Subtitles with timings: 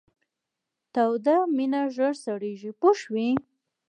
[0.93, 3.29] توده مینه ژر سړیږي پوه شوې!.